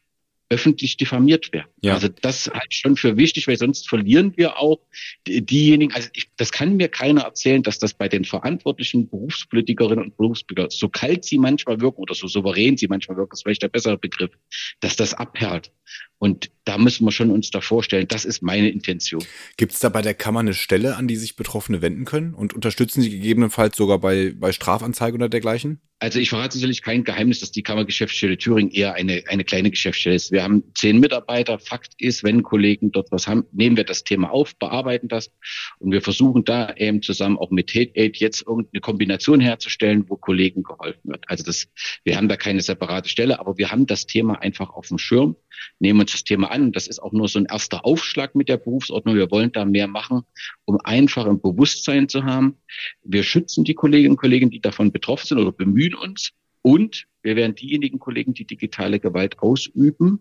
öffentlich 0.50 0.98
diffamiert 0.98 1.52
werden. 1.52 1.70
Ja. 1.82 1.96
Also 1.96 2.10
das 2.10 2.48
halte 2.48 2.68
ich 2.70 2.78
schon 2.78 2.96
für 2.96 3.18
wichtig, 3.18 3.48
weil 3.48 3.58
sonst 3.58 3.90
verlieren 3.90 4.34
wir 4.36 4.60
auch 4.60 4.80
diejenigen, 5.28 5.94
also 5.94 6.10
ich, 6.14 6.30
das 6.38 6.52
kann 6.52 6.78
mir 6.78 6.90
keiner 6.90 7.22
erzählen, 7.22 7.64
dass 7.64 7.80
das 7.80 7.96
bei 7.96 8.08
den 8.08 8.24
verantwortlichen 8.24 9.10
Berufspolitikerinnen 9.10 10.04
und 10.06 10.18
Berufspolitikern, 10.18 10.70
so 10.70 10.90
kalt 10.90 11.26
sie 11.26 11.40
manchmal 11.40 11.82
wirken 11.82 12.02
oder 12.02 12.14
so 12.14 12.28
souverän 12.28 12.78
sie 12.78 12.88
manchmal 12.88 13.18
wirken, 13.18 13.34
ist 13.34 13.44
vielleicht 13.44 13.64
der 13.64 13.70
bessere 13.70 13.98
Begriff, 13.98 14.32
dass 14.80 14.96
das 14.96 15.16
abperlt. 15.16 15.72
Und 16.20 16.52
da 16.66 16.78
müssen 16.78 17.06
wir 17.06 17.12
schon 17.12 17.30
uns 17.30 17.52
da 17.52 17.62
vorstellen, 17.62 18.08
das 18.08 18.26
ist 18.26 18.42
meine 18.42 18.70
Intention. 18.70 19.24
Gibt 19.58 19.74
es 19.74 19.80
da 19.80 19.90
bei 19.90 20.02
der 20.02 20.14
Kammer 20.14 20.40
eine 20.40 20.54
Stelle, 20.54 20.96
an 20.96 21.08
die 21.08 21.16
sich 21.16 21.36
Betroffene 21.36 21.82
wenden 21.82 22.06
können? 22.06 22.34
Und 22.34 22.54
unterstützen 22.54 23.02
Sie 23.02 23.10
gegebenenfalls 23.10 23.76
sogar 23.76 24.00
bei, 24.00 24.34
bei 24.36 24.52
Strafanzeigen 24.52 25.20
oder 25.22 25.30
dergleichen? 25.30 25.82
Also 26.00 26.20
ich 26.20 26.30
verrate 26.30 26.54
sicherlich 26.54 26.82
kein 26.82 27.06
Geheimnis, 27.06 27.40
dass 27.40 27.52
die 27.52 27.64
Kammergeschäftsstelle 27.64 28.38
Thüringen 28.38 28.72
eher 28.72 28.94
eine, 28.94 29.24
eine 29.28 29.46
kleine 29.46 29.72
Geschäftsstelle 29.72 30.16
ist. 30.16 30.32
Wir 30.32 30.44
haben 30.44 30.64
zehn 30.76 31.00
Mitarbeiter. 31.00 31.60
Fakt 31.60 31.94
ist, 31.98 32.24
wenn 32.26 32.44
Kollegen 32.44 32.92
dort 32.92 33.10
was 33.12 33.28
haben, 33.28 33.46
nehmen 33.54 33.78
wir 33.78 33.86
das 33.86 34.04
Thema 34.04 34.30
auf, 34.30 34.56
bearbeiten 34.58 35.08
das 35.08 35.32
und 35.80 35.92
wir 35.92 36.02
versuchen 36.02 36.44
da 36.44 36.74
eben 36.76 37.02
zusammen 37.02 37.38
auch 37.38 37.52
mit 37.52 37.74
Hate 37.74 37.92
Aid 37.96 38.18
jetzt 38.18 38.42
irgendeine 38.46 38.82
Kombination 38.82 39.40
herzustellen, 39.40 40.04
wo 40.10 40.18
Kollegen 40.18 40.64
geholfen 40.64 41.10
wird. 41.10 41.24
Also 41.28 41.46
das, 41.46 41.68
wir 42.04 42.18
haben 42.18 42.28
da 42.28 42.36
keine 42.36 42.62
separate 42.62 43.08
Stelle, 43.08 43.40
aber 43.40 43.58
wir 43.58 43.72
haben 43.72 43.86
das 43.86 44.06
Thema 44.06 44.42
einfach 44.42 44.72
auf 44.72 44.90
dem 44.90 44.98
Schirm 44.98 45.38
nehmen 45.80 46.02
uns 46.02 46.12
das 46.12 46.24
Thema 46.24 46.52
an. 46.54 46.72
Das 46.72 46.88
ist 46.88 47.00
auch 47.00 47.12
nur 47.12 47.28
so 47.28 47.40
ein 47.40 47.46
erster 47.46 47.86
Aufschlag 47.86 48.36
mit 48.36 48.48
der 48.48 48.58
Berufsordnung. 48.58 49.16
Wir 49.16 49.32
wollen 49.32 49.52
da 49.52 49.66
mehr 49.66 49.88
machen, 49.88 50.22
um 50.66 50.80
einfach 50.84 51.26
ein 51.26 51.42
Bewusstsein 51.42 52.08
zu 52.08 52.24
haben. 52.24 52.58
Wir 53.04 53.24
schützen 53.24 53.64
die 53.64 53.74
Kolleginnen 53.74 54.12
und 54.12 54.18
Kollegen, 54.18 54.50
die 54.50 54.62
davon 54.62 54.92
betroffen 54.92 55.28
sind 55.28 55.40
oder 55.40 55.52
bemühen 55.52 55.96
uns. 55.96 56.32
Und 56.62 57.08
wir 57.24 57.36
werden 57.36 57.56
diejenigen 57.56 58.00
Kollegen, 58.00 58.34
die 58.34 58.46
digitale 58.46 59.00
Gewalt 59.00 59.40
ausüben, 59.40 60.20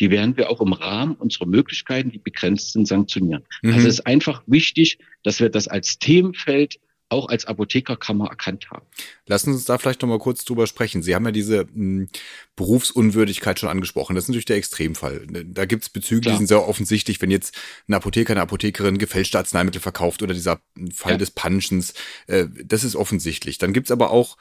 die 0.00 0.10
werden 0.10 0.36
wir 0.36 0.50
auch 0.50 0.60
im 0.60 0.72
Rahmen 0.72 1.14
unserer 1.16 1.46
Möglichkeiten, 1.46 2.10
die 2.10 2.18
begrenzt 2.18 2.72
sind, 2.72 2.86
sanktionieren. 2.86 3.44
Mhm. 3.62 3.72
Also 3.72 3.88
es 3.88 3.94
ist 3.94 4.06
einfach 4.06 4.42
wichtig, 4.46 4.98
dass 5.22 5.40
wir 5.40 5.48
das 5.48 5.68
als 5.68 5.98
Themenfeld 5.98 6.78
auch 7.10 7.28
als 7.28 7.46
Apothekerkammer 7.46 8.28
erkannt 8.28 8.70
haben. 8.70 8.86
Lassen 9.26 9.50
Sie 9.50 9.56
uns 9.56 9.64
da 9.64 9.78
vielleicht 9.78 10.02
noch 10.02 10.08
mal 10.08 10.18
kurz 10.18 10.44
drüber 10.44 10.66
sprechen. 10.66 11.02
Sie 11.02 11.14
haben 11.14 11.24
ja 11.24 11.30
diese 11.30 11.64
mh, 11.64 11.68
hm, 11.74 12.08
Berufsunwürdigkeit 12.56 13.58
schon 13.58 13.68
angesprochen. 13.68 14.14
Das 14.14 14.24
ist 14.24 14.28
natürlich 14.28 14.44
der 14.44 14.56
Extremfall. 14.56 15.26
Da 15.28 15.64
gibt 15.64 15.84
es 15.84 15.88
Bezüge, 15.88 16.22
Klar. 16.22 16.34
die 16.34 16.38
sind 16.38 16.46
sehr 16.48 16.66
offensichtlich, 16.66 17.20
wenn 17.22 17.30
jetzt 17.30 17.56
ein 17.88 17.94
Apotheker, 17.94 18.32
eine 18.32 18.42
Apothekerin 18.42 18.98
gefälschte 18.98 19.38
Arzneimittel 19.38 19.80
verkauft 19.80 20.22
oder 20.22 20.34
dieser 20.34 20.60
Fall 20.92 21.12
ja. 21.12 21.18
des 21.18 21.30
Punchens. 21.30 21.94
Äh, 22.26 22.46
das 22.64 22.84
ist 22.84 22.96
offensichtlich. 22.96 23.58
Dann 23.58 23.72
gibt 23.72 23.88
es 23.88 23.90
aber 23.90 24.10
auch 24.10 24.36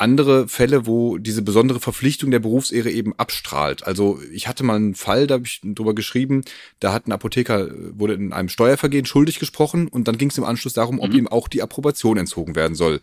andere 0.00 0.48
Fälle, 0.48 0.86
wo 0.86 1.18
diese 1.18 1.42
besondere 1.42 1.80
Verpflichtung 1.80 2.30
der 2.30 2.38
Berufsehre 2.38 2.90
eben 2.90 3.14
abstrahlt. 3.18 3.84
Also 3.84 4.20
ich 4.32 4.48
hatte 4.48 4.64
mal 4.64 4.76
einen 4.76 4.94
Fall, 4.94 5.26
da 5.26 5.34
habe 5.34 5.46
ich 5.46 5.60
drüber 5.62 5.94
geschrieben, 5.94 6.44
da 6.80 6.92
hat 6.92 7.06
ein 7.06 7.12
Apotheker, 7.12 7.68
wurde 7.98 8.14
in 8.14 8.32
einem 8.32 8.48
Steuervergehen 8.48 9.06
schuldig 9.06 9.38
gesprochen 9.38 9.88
und 9.88 10.08
dann 10.08 10.18
ging 10.18 10.30
es 10.30 10.38
im 10.38 10.44
Anschluss 10.44 10.72
darum, 10.72 11.00
ob 11.00 11.10
mhm. 11.10 11.18
ihm 11.18 11.28
auch 11.28 11.48
die 11.48 11.62
Approbation 11.62 12.16
entzogen 12.16 12.54
werden 12.54 12.74
soll. 12.74 13.00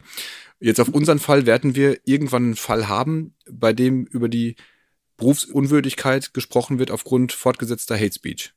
Jetzt 0.60 0.80
auf 0.80 0.90
unseren 0.90 1.20
Fall 1.20 1.46
werden 1.46 1.76
wir 1.76 2.00
irgendwann 2.06 2.44
einen 2.44 2.56
Fall 2.56 2.88
haben, 2.88 3.34
bei 3.52 3.74
dem 3.74 4.06
über 4.06 4.30
die 4.30 4.56
Berufsunwürdigkeit 5.18 6.34
gesprochen 6.34 6.80
wird 6.80 6.92
aufgrund 6.92 7.34
fortgesetzter 7.34 7.96
Hate 7.96 8.14
Speech. 8.14 8.54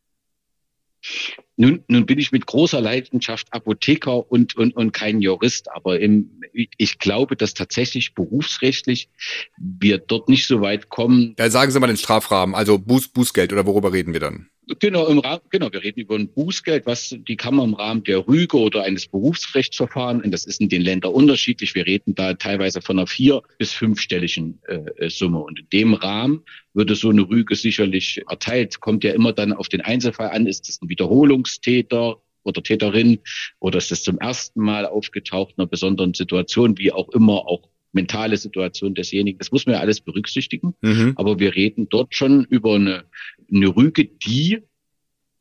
Nun, 1.56 1.82
nun 1.88 2.06
bin 2.06 2.18
ich 2.18 2.32
mit 2.32 2.46
großer 2.46 2.80
Leidenschaft 2.80 3.52
Apotheker 3.52 4.30
und, 4.30 4.56
und, 4.56 4.76
und 4.76 4.92
kein 4.92 5.20
Jurist, 5.20 5.70
aber 5.72 5.98
im, 6.00 6.40
ich 6.52 6.98
glaube, 6.98 7.36
dass 7.36 7.54
tatsächlich 7.54 8.14
berufsrechtlich 8.14 9.08
wir 9.56 9.98
dort 9.98 10.28
nicht 10.28 10.46
so 10.46 10.60
weit 10.60 10.88
kommen. 10.88 11.34
Ja, 11.38 11.50
sagen 11.50 11.72
Sie 11.72 11.80
mal 11.80 11.88
den 11.88 11.96
Strafrahmen, 11.96 12.54
also 12.54 12.78
Buß, 12.78 13.08
Bußgeld 13.08 13.52
oder 13.52 13.66
worüber 13.66 13.92
reden 13.92 14.12
wir 14.12 14.20
dann? 14.20 14.48
Genau, 14.80 15.06
im 15.06 15.18
Rahmen, 15.20 15.40
genau, 15.48 15.72
wir 15.72 15.82
reden 15.82 16.00
über 16.00 16.14
ein 16.14 16.28
Bußgeld, 16.28 16.84
was 16.84 17.16
die 17.26 17.36
Kammer 17.36 17.64
im 17.64 17.72
Rahmen 17.72 18.04
der 18.04 18.28
Rüge 18.28 18.58
oder 18.58 18.82
eines 18.82 19.06
Berufsrechtsverfahrens, 19.06 20.24
und 20.24 20.30
das 20.30 20.44
ist 20.44 20.60
in 20.60 20.68
den 20.68 20.82
Ländern 20.82 21.12
unterschiedlich, 21.12 21.74
wir 21.74 21.86
reden 21.86 22.14
da 22.14 22.34
teilweise 22.34 22.82
von 22.82 22.98
einer 22.98 23.06
vier- 23.06 23.42
bis 23.56 23.72
fünfstelligen 23.72 24.60
äh, 24.66 25.08
Summe. 25.08 25.38
Und 25.38 25.60
in 25.60 25.68
dem 25.72 25.94
Rahmen 25.94 26.42
würde 26.74 26.96
so 26.96 27.08
eine 27.08 27.22
Rüge 27.22 27.56
sicherlich 27.56 28.20
erteilt. 28.28 28.80
Kommt 28.80 29.04
ja 29.04 29.12
immer 29.12 29.32
dann 29.32 29.54
auf 29.54 29.68
den 29.68 29.80
Einzelfall 29.80 30.30
an, 30.30 30.46
ist 30.46 30.68
das 30.68 30.82
ein 30.82 30.90
Wiederholungstäter 30.90 32.20
oder 32.42 32.62
Täterin 32.62 33.20
oder 33.60 33.78
ist 33.78 33.90
das 33.90 34.02
zum 34.02 34.18
ersten 34.18 34.60
Mal 34.60 34.84
aufgetaucht 34.84 35.54
in 35.56 35.62
einer 35.62 35.68
besonderen 35.68 36.12
Situation, 36.12 36.76
wie 36.76 36.92
auch 36.92 37.08
immer, 37.10 37.46
auch 37.46 37.68
mentale 37.92 38.36
Situation 38.36 38.94
desjenigen. 38.94 39.38
Das 39.38 39.50
muss 39.50 39.66
man 39.66 39.74
ja 39.74 39.80
alles 39.80 40.00
berücksichtigen. 40.00 40.74
Mhm. 40.80 41.12
Aber 41.16 41.38
wir 41.38 41.54
reden 41.54 41.88
dort 41.88 42.14
schon 42.14 42.44
über 42.44 42.74
eine, 42.74 43.04
eine 43.52 43.68
Rüge, 43.68 44.04
die 44.04 44.62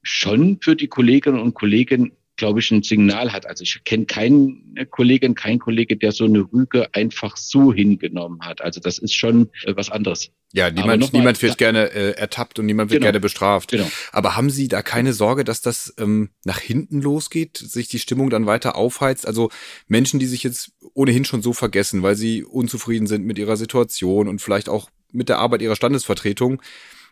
schon 0.01 0.59
für 0.61 0.75
die 0.75 0.87
Kolleginnen 0.87 1.39
und 1.39 1.53
Kollegen 1.53 2.13
glaube 2.37 2.59
ich, 2.59 2.71
ein 2.71 2.83
Signal 2.83 3.33
hat. 3.33 3.45
Also 3.45 3.63
ich 3.63 3.83
kenne 3.83 4.05
keine 4.05 4.85
Kollegin, 4.89 5.35
kein 5.35 5.59
Kollege, 5.59 5.97
der 5.97 6.11
so 6.11 6.25
eine 6.25 6.39
Rüge 6.39 6.93
einfach 6.93 7.35
so 7.35 7.73
hingenommen 7.73 8.41
hat. 8.41 8.61
Also 8.61 8.79
das 8.79 8.97
ist 8.99 9.13
schon 9.13 9.49
äh, 9.63 9.75
was 9.75 9.89
anderes. 9.89 10.31
Ja, 10.53 10.71
niemand, 10.71 11.11
niemand 11.11 11.41
wird 11.41 11.57
gerne 11.57 11.91
äh, 11.91 12.11
ertappt 12.11 12.57
und 12.59 12.67
niemand 12.67 12.89
wird 12.89 13.01
genau. 13.01 13.07
gerne 13.07 13.19
bestraft. 13.19 13.71
Genau. 13.71 13.89
Aber 14.13 14.37
haben 14.37 14.49
Sie 14.49 14.69
da 14.69 14.81
keine 14.81 15.11
Sorge, 15.11 15.43
dass 15.43 15.61
das 15.61 15.93
ähm, 15.97 16.29
nach 16.45 16.59
hinten 16.59 17.01
losgeht, 17.01 17.57
sich 17.57 17.89
die 17.89 17.99
Stimmung 17.99 18.29
dann 18.29 18.45
weiter 18.45 18.77
aufheizt? 18.77 19.27
Also 19.27 19.49
Menschen, 19.87 20.19
die 20.19 20.25
sich 20.25 20.43
jetzt 20.43 20.71
ohnehin 20.93 21.25
schon 21.25 21.41
so 21.41 21.51
vergessen, 21.51 22.01
weil 22.01 22.15
sie 22.15 22.43
unzufrieden 22.43 23.07
sind 23.07 23.25
mit 23.25 23.37
ihrer 23.37 23.57
Situation 23.57 24.27
und 24.29 24.41
vielleicht 24.41 24.69
auch 24.69 24.89
mit 25.11 25.27
der 25.27 25.39
Arbeit 25.39 25.61
ihrer 25.61 25.75
Standesvertretung, 25.75 26.61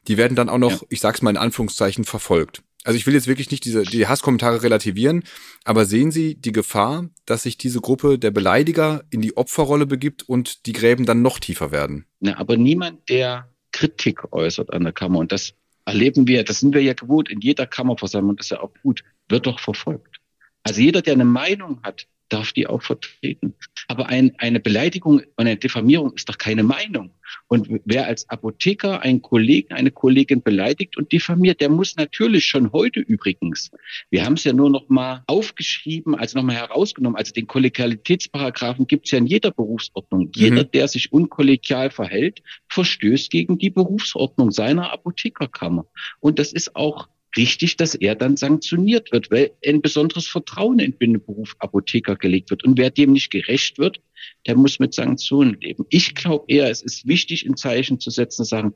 die 0.08 0.18
werden 0.18 0.36
dann 0.36 0.50
auch 0.50 0.58
noch, 0.58 0.82
ja. 0.82 0.88
ich 0.90 1.00
sag's 1.02 1.22
mal 1.22 1.32
in 1.32 1.38
Anführungszeichen, 1.38 2.06
verfolgt. 2.06 2.62
Also 2.86 2.98
ich 2.98 3.08
will 3.08 3.16
jetzt 3.16 3.28
wirklich 3.28 3.50
nicht 3.50 3.66
diese 3.66 3.82
die 3.82 4.08
Hasskommentare 4.08 4.62
relativieren, 4.62 5.24
aber 5.64 5.86
sehen 5.86 6.12
Sie 6.12 6.36
die 6.36 6.52
Gefahr, 6.52 7.10
dass 7.26 7.44
sich 7.44 7.58
diese 7.58 7.82
Gruppe 7.82 8.20
der 8.20 8.30
Beleidiger 8.30 9.04
in 9.10 9.22
die 9.22 9.36
Opferrolle 9.36 9.88
begibt 9.88 10.22
und 10.22 10.68
die 10.68 10.72
Gräben 10.72 11.06
dann 11.06 11.24
noch 11.24 11.40
tiefer 11.40 11.72
werden? 11.72 12.06
Ja, 12.20 12.38
aber 12.38 12.58
niemand, 12.58 13.10
der 13.10 13.50
Kritik 13.72 14.32
äußert 14.32 14.72
an 14.72 14.84
der 14.84 14.94
Kammer 14.94 15.18
und 15.18 15.32
das 15.32 15.54
erleben 15.86 16.28
wir, 16.28 16.44
das 16.44 16.60
sind 16.60 16.76
wir 16.76 16.82
ja 16.82 16.94
gewohnt 16.94 17.28
in 17.28 17.42
jeder 17.42 17.66
Kammerversammlung, 17.66 18.38
das 18.38 18.48
ist 18.48 18.52
ja 18.52 18.62
auch 18.62 18.72
gut, 18.84 19.04
wird 19.30 19.48
doch 19.48 19.60
verfolgt. 19.60 20.20
Also 20.62 20.80
jeder, 20.80 21.02
der 21.02 21.14
eine 21.14 21.26
Meinung 21.26 21.80
hat, 21.82 22.08
darf 22.30 22.54
die 22.54 22.68
auch 22.68 22.82
vertreten. 22.82 23.54
Aber 23.88 24.08
ein, 24.08 24.34
eine 24.38 24.60
Beleidigung 24.60 25.20
und 25.20 25.30
eine 25.38 25.58
Diffamierung 25.58 26.14
ist 26.14 26.28
doch 26.30 26.38
keine 26.38 26.64
Meinung. 26.64 27.12
Und 27.48 27.68
wer 27.86 28.08
als 28.08 28.30
Apotheker 28.30 29.02
einen 29.02 29.22
Kollegen, 29.22 29.74
eine 29.74 29.92
Kollegin 29.92 30.42
beleidigt 30.42 30.98
und 30.98 31.12
diffamiert, 31.12 31.62
der 31.62 31.70
muss 31.70 31.96
natürlich 31.96 32.46
schon 32.46 32.72
heute 32.72 33.00
übrigens, 33.00 33.72
wir 34.10 34.26
haben 34.26 34.34
es 34.34 34.44
ja 34.44 34.54
nur 34.54 34.70
noch 34.70 34.90
mal 34.90 35.24
aufgeschrieben, 35.28 36.16
also 36.16 36.38
noch 36.38 36.46
mal 36.46 36.56
herausgenommen, 36.56 37.18
also 37.18 37.34
den 37.34 37.48
Kollegialitätsparagraphen 37.48 38.88
gibt 38.88 39.06
es 39.06 39.12
ja 39.12 39.18
in 39.18 39.28
jeder 39.28 39.52
Berufsordnung. 39.52 40.32
Jeder, 40.36 40.64
mhm. 40.64 40.72
der 40.72 40.88
sich 40.88 41.12
unkollegial 41.12 41.92
verhält, 41.92 42.42
verstößt 42.70 43.30
gegen 43.30 43.58
die 43.58 43.70
Berufsordnung 43.70 44.52
seiner 44.52 44.92
Apothekerkammer. 44.92 45.86
Und 46.20 46.40
das 46.40 46.54
ist 46.54 46.76
auch 46.76 47.08
richtig, 47.38 47.78
dass 47.78 47.96
er 47.96 48.16
dann 48.16 48.38
sanktioniert 48.38 49.12
wird, 49.12 49.32
weil 49.32 49.52
ein 49.66 49.82
besonderes 49.82 50.28
Vertrauen 50.28 50.80
in 50.80 50.98
den 51.00 51.24
Beruf 51.24 51.56
Apotheker 51.60 52.16
gelegt 52.16 52.50
wird. 52.50 52.64
Und 52.64 52.78
wer 52.78 52.90
dem 52.90 53.14
nicht 53.14 53.32
gerecht 53.32 53.78
wird, 53.78 54.02
der 54.48 54.56
muss 54.56 54.80
mit 54.80 54.94
Sanktionen 54.94 55.60
leben. 55.60 55.86
Ich 55.90 56.16
glaube 56.16 56.46
eher, 56.48 56.70
es 56.70 56.82
ist 56.82 57.08
wichtig, 57.08 57.46
ein 57.46 57.58
Zeichen 57.58 58.00
zu 58.00 58.10
setzen, 58.10 58.38
zu 58.38 58.50
sagen, 58.50 58.74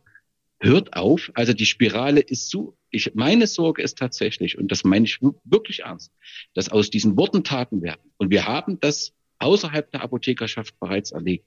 hört 0.59 0.95
auf. 0.95 1.31
Also 1.33 1.53
die 1.53 1.65
Spirale 1.65 2.19
ist 2.19 2.49
so, 2.49 2.75
ich, 2.91 3.13
meine 3.15 3.47
Sorge 3.47 3.81
ist 3.81 3.97
tatsächlich, 3.97 4.57
und 4.57 4.71
das 4.71 4.83
meine 4.83 5.05
ich 5.05 5.19
wirklich 5.43 5.81
ernst, 5.81 6.11
dass 6.53 6.69
aus 6.69 6.89
diesen 6.89 7.17
Worten 7.17 7.43
Taten 7.43 7.81
werden. 7.81 8.11
Und 8.17 8.29
wir 8.29 8.45
haben 8.45 8.79
das 8.79 9.13
außerhalb 9.39 9.89
der 9.91 10.01
Apothekerschaft 10.01 10.77
bereits 10.79 11.11
erlebt. 11.11 11.45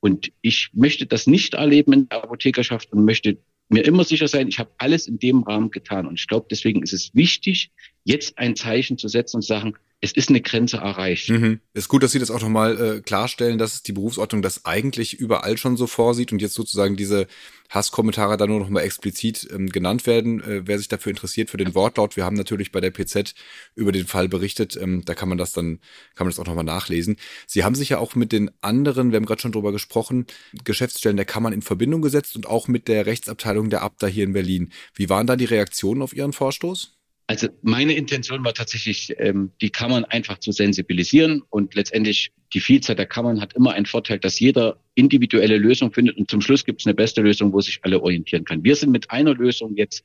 Und 0.00 0.32
ich 0.42 0.70
möchte 0.72 1.06
das 1.06 1.26
nicht 1.26 1.54
erleben 1.54 1.92
in 1.92 2.08
der 2.08 2.22
Apothekerschaft 2.22 2.92
und 2.92 3.04
möchte 3.04 3.38
mir 3.72 3.84
immer 3.84 4.04
sicher 4.04 4.28
sein, 4.28 4.48
ich 4.48 4.58
habe 4.58 4.70
alles 4.78 5.06
in 5.06 5.18
dem 5.18 5.42
Rahmen 5.42 5.70
getan. 5.70 6.06
Und 6.06 6.18
ich 6.18 6.28
glaube, 6.28 6.46
deswegen 6.50 6.82
ist 6.82 6.92
es 6.92 7.14
wichtig, 7.14 7.72
jetzt 8.04 8.38
ein 8.38 8.56
Zeichen 8.56 8.98
zu 8.98 9.08
setzen 9.08 9.36
und 9.36 9.42
zu 9.42 9.48
sagen, 9.48 9.74
es 10.04 10.10
ist 10.10 10.30
eine 10.30 10.40
Grenze 10.40 10.78
erreicht. 10.78 11.30
Mhm. 11.30 11.60
Ist 11.74 11.88
gut, 11.88 12.02
dass 12.02 12.10
Sie 12.10 12.18
das 12.18 12.32
auch 12.32 12.42
nochmal 12.42 12.96
äh, 12.96 13.00
klarstellen, 13.00 13.56
dass 13.56 13.84
die 13.84 13.92
Berufsordnung 13.92 14.42
das 14.42 14.64
eigentlich 14.64 15.14
überall 15.14 15.56
schon 15.56 15.76
so 15.76 15.86
vorsieht 15.86 16.32
und 16.32 16.42
jetzt 16.42 16.54
sozusagen 16.54 16.96
diese 16.96 17.28
Hasskommentare 17.70 18.36
da 18.36 18.48
nur 18.48 18.58
nochmal 18.58 18.82
explizit 18.82 19.48
ähm, 19.52 19.68
genannt 19.68 20.04
werden. 20.08 20.42
Äh, 20.42 20.62
wer 20.66 20.78
sich 20.78 20.88
dafür 20.88 21.10
interessiert, 21.10 21.50
für 21.50 21.56
den 21.56 21.76
Wortlaut, 21.76 22.16
wir 22.16 22.24
haben 22.24 22.34
natürlich 22.34 22.72
bei 22.72 22.80
der 22.80 22.90
PZ 22.90 23.34
über 23.76 23.92
den 23.92 24.08
Fall 24.08 24.28
berichtet, 24.28 24.76
ähm, 24.76 25.04
da 25.04 25.14
kann 25.14 25.28
man 25.28 25.38
das 25.38 25.52
dann, 25.52 25.78
kann 26.16 26.26
man 26.26 26.30
das 26.30 26.40
auch 26.40 26.46
nochmal 26.46 26.64
nachlesen. 26.64 27.16
Sie 27.46 27.62
haben 27.62 27.76
sich 27.76 27.90
ja 27.90 27.98
auch 27.98 28.16
mit 28.16 28.32
den 28.32 28.50
anderen, 28.60 29.12
wir 29.12 29.18
haben 29.18 29.26
gerade 29.26 29.40
schon 29.40 29.52
drüber 29.52 29.70
gesprochen, 29.70 30.26
Geschäftsstellen 30.64 31.16
der 31.16 31.26
Kammern 31.26 31.52
in 31.52 31.62
Verbindung 31.62 32.02
gesetzt 32.02 32.34
und 32.34 32.46
auch 32.46 32.66
mit 32.66 32.88
der 32.88 33.06
Rechtsabteilung 33.06 33.70
der 33.70 33.82
Abda 33.82 34.08
hier 34.08 34.24
in 34.24 34.32
Berlin. 34.32 34.72
Wie 34.94 35.08
waren 35.08 35.28
da 35.28 35.36
die 35.36 35.44
Reaktionen 35.44 36.02
auf 36.02 36.12
Ihren 36.12 36.32
Vorstoß? 36.32 36.98
Also 37.32 37.48
meine 37.62 37.94
Intention 37.94 38.44
war 38.44 38.52
tatsächlich, 38.52 39.14
ähm, 39.16 39.52
die 39.62 39.70
Kammern 39.70 40.04
einfach 40.04 40.36
zu 40.36 40.52
sensibilisieren 40.52 41.42
und 41.48 41.74
letztendlich 41.74 42.30
die 42.52 42.60
Vielzahl 42.60 42.94
der 42.94 43.06
Kammern 43.06 43.40
hat 43.40 43.54
immer 43.54 43.72
einen 43.72 43.86
Vorteil, 43.86 44.18
dass 44.18 44.38
jeder 44.38 44.78
individuelle 44.96 45.56
Lösung 45.56 45.94
findet 45.94 46.18
und 46.18 46.30
zum 46.30 46.42
Schluss 46.42 46.66
gibt 46.66 46.82
es 46.82 46.86
eine 46.86 46.92
beste 46.92 47.22
Lösung, 47.22 47.54
wo 47.54 47.62
sich 47.62 47.78
alle 47.84 48.02
orientieren 48.02 48.44
können. 48.44 48.64
Wir 48.64 48.76
sind 48.76 48.90
mit 48.90 49.10
einer 49.10 49.32
Lösung 49.32 49.74
jetzt 49.76 50.04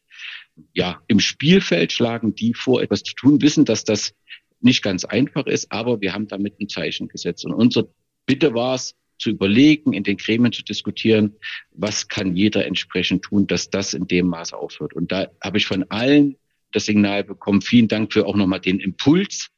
ja 0.73 1.01
im 1.09 1.19
Spielfeld, 1.19 1.91
schlagen 1.91 2.33
die 2.33 2.53
vor, 2.53 2.81
etwas 2.81 3.03
zu 3.03 3.13
tun, 3.13 3.41
wissen, 3.41 3.65
dass 3.65 3.83
das 3.83 4.13
nicht 4.61 4.81
ganz 4.81 5.03
einfach 5.03 5.47
ist, 5.47 5.69
aber 5.69 5.99
wir 5.99 6.13
haben 6.13 6.29
damit 6.29 6.61
ein 6.61 6.69
Zeichen 6.69 7.09
gesetzt. 7.09 7.43
Und 7.43 7.51
unsere 7.51 7.89
Bitte 8.25 8.53
war 8.53 8.75
es, 8.75 8.95
zu 9.19 9.31
überlegen, 9.31 9.91
in 9.93 10.03
den 10.03 10.15
Gremien 10.15 10.53
zu 10.53 10.63
diskutieren, 10.63 11.35
was 11.71 12.07
kann 12.07 12.37
jeder 12.37 12.67
entsprechend 12.67 13.23
tun, 13.23 13.47
dass 13.47 13.69
das 13.69 13.95
in 13.95 14.07
dem 14.07 14.27
Maße 14.27 14.55
aufhört. 14.55 14.93
Und 14.93 15.11
da 15.11 15.27
habe 15.41 15.57
ich 15.57 15.65
von 15.65 15.83
allen 15.89 16.37
das 16.77 16.85
Signal 16.85 17.23
bekommen. 17.23 17.61
Vielen 17.61 17.87
Dank 17.87 18.13
für 18.13 18.25
auch 18.25 18.35
nochmal 18.35 18.61
den 18.61 18.79
Impuls. 18.79 19.49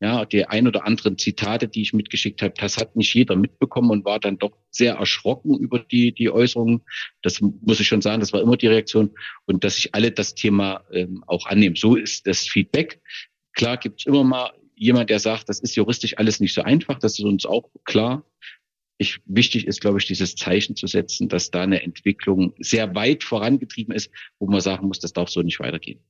Ja, 0.00 0.24
die 0.24 0.44
ein 0.46 0.68
oder 0.68 0.86
anderen 0.86 1.18
Zitate, 1.18 1.66
die 1.66 1.82
ich 1.82 1.92
mitgeschickt 1.92 2.40
habe, 2.40 2.54
das 2.56 2.76
hat 2.76 2.94
nicht 2.94 3.12
jeder 3.14 3.34
mitbekommen 3.34 3.90
und 3.90 4.04
war 4.04 4.20
dann 4.20 4.38
doch 4.38 4.56
sehr 4.70 4.94
erschrocken 4.94 5.58
über 5.58 5.80
die, 5.80 6.12
die 6.12 6.30
Äußerungen. 6.30 6.82
Das 7.22 7.40
muss 7.40 7.80
ich 7.80 7.88
schon 7.88 8.00
sagen, 8.00 8.20
das 8.20 8.32
war 8.32 8.40
immer 8.40 8.56
die 8.56 8.68
Reaktion 8.68 9.10
und 9.46 9.64
dass 9.64 9.74
sich 9.74 9.96
alle 9.96 10.12
das 10.12 10.36
Thema 10.36 10.84
ähm, 10.92 11.24
auch 11.26 11.46
annehmen. 11.46 11.74
So 11.74 11.96
ist 11.96 12.28
das 12.28 12.46
Feedback. 12.46 13.00
Klar 13.54 13.76
gibt 13.76 13.98
es 13.98 14.06
immer 14.06 14.22
mal 14.22 14.52
jemand, 14.76 15.10
der 15.10 15.18
sagt, 15.18 15.48
das 15.48 15.58
ist 15.58 15.74
juristisch 15.74 16.16
alles 16.16 16.38
nicht 16.38 16.54
so 16.54 16.62
einfach, 16.62 17.00
das 17.00 17.18
ist 17.18 17.24
uns 17.24 17.44
auch 17.44 17.68
klar. 17.84 18.24
Ich, 18.98 19.20
wichtig 19.26 19.66
ist, 19.66 19.80
glaube 19.80 19.98
ich, 19.98 20.06
dieses 20.06 20.36
Zeichen 20.36 20.76
zu 20.76 20.86
setzen, 20.86 21.28
dass 21.28 21.50
da 21.50 21.62
eine 21.62 21.82
Entwicklung 21.82 22.54
sehr 22.58 22.94
weit 22.94 23.24
vorangetrieben 23.24 23.94
ist, 23.94 24.10
wo 24.38 24.46
man 24.46 24.60
sagen 24.60 24.88
muss, 24.88 25.00
das 25.00 25.12
darf 25.12 25.28
so 25.28 25.42
nicht 25.42 25.60
weitergehen. 25.60 26.00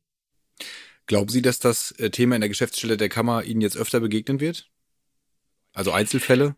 Glauben 1.09 1.31
Sie, 1.31 1.41
dass 1.43 1.59
das 1.59 1.93
äh, 1.93 2.11
Thema 2.11 2.37
in 2.37 2.43
der 2.43 2.51
Geschäftsstelle 2.51 2.99
der 2.99 3.09
Kammer 3.09 3.43
Ihnen 3.43 3.63
jetzt 3.63 3.79
öfter 3.79 3.99
begegnen 3.99 4.41
wird? 4.41 4.71
Also 5.73 5.91
Einzelfälle? 5.91 6.55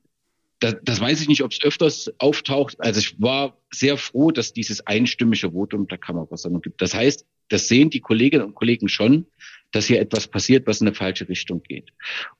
Das, 0.59 0.75
das 0.83 1.01
weiß 1.01 1.23
ich 1.23 1.29
nicht, 1.29 1.43
ob 1.43 1.53
es 1.53 1.63
öfters 1.63 2.13
auftaucht. 2.19 2.75
Also 2.81 2.99
ich 2.99 3.21
war 3.21 3.57
sehr 3.71 3.97
froh, 3.97 4.33
dass 4.33 4.53
dieses 4.53 4.85
einstimmige 4.87 5.53
Votum 5.53 5.87
der 5.87 5.99
Kammerversammlung 5.99 6.63
gibt. 6.63 6.83
Das 6.83 6.95
heißt, 6.95 7.25
das 7.49 7.69
sehen 7.69 7.91
die 7.91 8.01
Kolleginnen 8.01 8.45
und 8.45 8.55
Kollegen 8.57 8.89
schon, 8.89 9.27
dass 9.71 9.87
hier 9.87 10.01
etwas 10.01 10.27
passiert, 10.27 10.67
was 10.67 10.81
in 10.81 10.89
eine 10.89 10.97
falsche 10.97 11.29
Richtung 11.29 11.63
geht. 11.63 11.91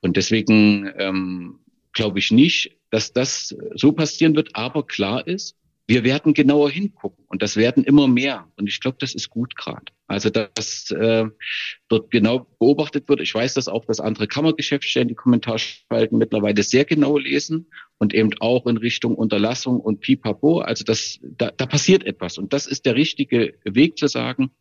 Und 0.01 0.17
deswegen 0.17 0.91
ähm, 0.97 1.59
glaube 1.93 2.19
ich 2.19 2.29
nicht, 2.31 2.75
dass 2.89 3.13
das 3.13 3.55
so 3.75 3.93
passieren 3.93 4.35
wird. 4.35 4.49
Aber 4.53 4.85
klar 4.85 5.25
ist, 5.25 5.55
wir 5.91 6.05
werden 6.05 6.33
genauer 6.33 6.71
hingucken 6.71 7.25
und 7.27 7.41
das 7.41 7.57
werden 7.57 7.83
immer 7.83 8.07
mehr. 8.07 8.47
Und 8.55 8.67
ich 8.67 8.79
glaube, 8.79 8.95
das 9.01 9.13
ist 9.13 9.29
gut 9.29 9.57
gerade. 9.57 9.91
Also 10.07 10.29
dass 10.29 10.89
äh, 10.91 11.25
dort 11.89 12.11
genau 12.11 12.47
beobachtet 12.59 13.09
wird. 13.09 13.19
Ich 13.19 13.35
weiß, 13.35 13.55
dass 13.55 13.67
auch 13.67 13.83
das 13.83 13.99
andere 13.99 14.27
Kammergeschäftsstellen 14.27 15.09
die 15.09 15.15
Kommentarspalten 15.15 16.17
mittlerweile 16.17 16.63
sehr 16.63 16.85
genau 16.85 17.17
lesen 17.17 17.69
und 17.97 18.13
eben 18.13 18.31
auch 18.39 18.67
in 18.67 18.77
Richtung 18.77 19.15
Unterlassung 19.15 19.81
und 19.81 19.99
Pipapo. 19.99 20.59
Also 20.59 20.85
das, 20.85 21.19
da, 21.21 21.51
da 21.51 21.65
passiert 21.65 22.05
etwas 22.05 22.37
und 22.37 22.53
das 22.53 22.67
ist 22.67 22.85
der 22.85 22.95
richtige 22.95 23.55
Weg 23.65 23.97
zu 23.97 24.07
sagen, 24.07 24.51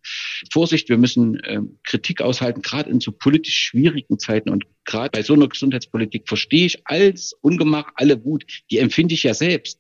Vorsicht, 0.53 0.89
wir 0.89 0.99
müssen 0.99 1.39
äh, 1.45 1.61
Kritik 1.85 2.23
aushalten, 2.23 2.63
gerade 2.63 2.91
in 2.91 2.99
so 2.99 3.13
politisch 3.13 3.57
schwierigen 3.57 4.19
Zeiten 4.19 4.51
und 4.51 4.65
gerade 4.85 5.11
bei 5.11 5.23
so 5.23 5.35
einer 5.35 5.49
Gesundheitspolitik 5.49 6.29
verstehe 6.29 6.67
ich 6.67 6.83
als 6.87 7.37
Ungemach, 7.41 7.93
alle 7.95 8.25
Wut, 8.25 8.45
die 8.71 8.79
empfinde 8.79 9.15
ich 9.15 9.23
ja 9.23 9.35
selbst. 9.35 9.80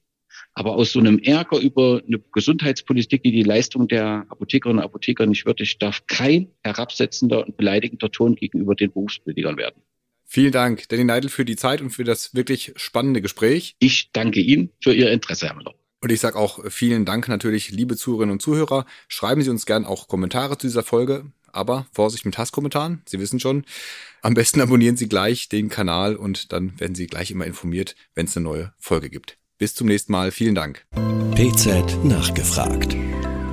Aber 0.54 0.74
aus 0.74 0.92
so 0.92 0.98
einem 0.98 1.18
Ärger 1.18 1.58
über 1.58 2.02
eine 2.06 2.18
Gesundheitspolitik, 2.32 3.22
die 3.22 3.32
die 3.32 3.42
Leistung 3.42 3.88
der 3.88 4.26
Apothekerinnen 4.28 4.78
und 4.82 4.84
Apotheker 4.84 5.26
nicht 5.26 5.46
würdigt, 5.46 5.80
darf 5.80 6.06
kein 6.06 6.48
herabsetzender 6.62 7.46
und 7.46 7.56
beleidigender 7.56 8.10
Ton 8.10 8.34
gegenüber 8.34 8.74
den 8.74 8.92
Berufsbildern 8.92 9.56
werden. 9.56 9.82
Vielen 10.24 10.52
Dank, 10.52 10.88
Danny 10.88 11.04
Neidl, 11.04 11.28
für 11.28 11.44
die 11.44 11.56
Zeit 11.56 11.80
und 11.80 11.90
für 11.90 12.04
das 12.04 12.34
wirklich 12.34 12.72
spannende 12.76 13.20
Gespräch. 13.20 13.74
Ich 13.80 14.12
danke 14.12 14.40
Ihnen 14.40 14.70
für 14.80 14.94
Ihr 14.94 15.10
Interesse, 15.10 15.46
Herr 15.46 15.56
Müller. 15.56 15.74
Und 16.00 16.12
ich 16.12 16.20
sage 16.20 16.38
auch 16.38 16.64
vielen 16.70 17.04
Dank 17.04 17.28
natürlich, 17.28 17.70
liebe 17.70 17.96
Zuhörerinnen 17.96 18.32
und 18.34 18.40
Zuhörer. 18.40 18.86
Schreiben 19.08 19.42
Sie 19.42 19.50
uns 19.50 19.66
gern 19.66 19.84
auch 19.84 20.08
Kommentare 20.08 20.56
zu 20.56 20.66
dieser 20.66 20.82
Folge. 20.82 21.32
Aber 21.52 21.86
Vorsicht 21.92 22.24
mit 22.24 22.38
Hasskommentaren, 22.38 23.02
Sie 23.06 23.18
wissen 23.18 23.40
schon. 23.40 23.64
Am 24.22 24.34
besten 24.34 24.60
abonnieren 24.60 24.96
Sie 24.96 25.08
gleich 25.08 25.48
den 25.48 25.68
Kanal 25.68 26.14
und 26.14 26.52
dann 26.52 26.78
werden 26.78 26.94
Sie 26.94 27.08
gleich 27.08 27.32
immer 27.32 27.44
informiert, 27.44 27.96
wenn 28.14 28.26
es 28.26 28.36
eine 28.36 28.44
neue 28.44 28.72
Folge 28.78 29.10
gibt. 29.10 29.39
Bis 29.60 29.74
zum 29.74 29.88
nächsten 29.88 30.12
Mal. 30.12 30.30
Vielen 30.30 30.54
Dank. 30.54 30.86
PZ 31.34 32.02
nachgefragt. 32.02 32.96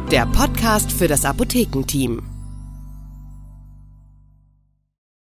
Der 0.10 0.26
Podcast 0.26 0.90
für 0.90 1.10
das 1.10 1.26
Apothekenteam. 1.26 2.37